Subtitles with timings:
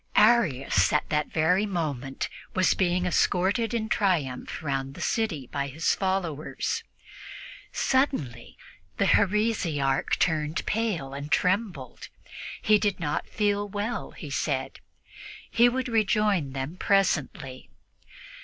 [0.15, 5.93] Arius at that very moment was being escorted in triumph around the city by his
[5.93, 6.83] followers.
[7.71, 8.57] Suddenly
[8.97, 12.07] the heresiarch turned pale and trembled.
[12.63, 14.79] He did not feel well, he said;
[15.51, 17.69] he would rejoin them presently.